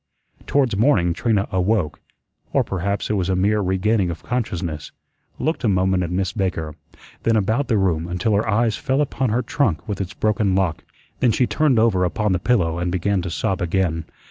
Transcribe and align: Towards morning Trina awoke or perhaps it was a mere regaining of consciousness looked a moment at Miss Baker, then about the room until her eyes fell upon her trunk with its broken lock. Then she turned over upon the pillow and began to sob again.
Towards 0.47 0.75
morning 0.75 1.13
Trina 1.13 1.47
awoke 1.51 1.99
or 2.53 2.63
perhaps 2.63 3.11
it 3.11 3.13
was 3.13 3.29
a 3.29 3.35
mere 3.35 3.61
regaining 3.61 4.09
of 4.09 4.23
consciousness 4.23 4.91
looked 5.37 5.63
a 5.63 5.67
moment 5.67 6.01
at 6.01 6.09
Miss 6.09 6.33
Baker, 6.33 6.73
then 7.21 7.35
about 7.35 7.67
the 7.67 7.77
room 7.77 8.07
until 8.07 8.33
her 8.33 8.49
eyes 8.49 8.75
fell 8.75 9.01
upon 9.01 9.29
her 9.29 9.43
trunk 9.43 9.87
with 9.87 10.01
its 10.01 10.15
broken 10.15 10.55
lock. 10.55 10.83
Then 11.19 11.31
she 11.31 11.45
turned 11.45 11.77
over 11.77 12.03
upon 12.03 12.31
the 12.31 12.39
pillow 12.39 12.79
and 12.79 12.91
began 12.91 13.21
to 13.21 13.29
sob 13.29 13.61
again. 13.61 14.05